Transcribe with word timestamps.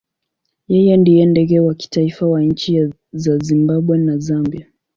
Yeye 0.71 0.93
ndiye 1.01 1.23
ndege 1.31 1.57
wa 1.67 1.73
kitaifa 1.75 2.25
wa 2.33 2.41
nchi 2.41 2.89
za 3.13 3.37
Zimbabwe 3.37 3.97
na 3.97 4.17
Zambia. 4.17 4.67